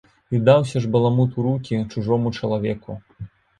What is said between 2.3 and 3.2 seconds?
чалавеку!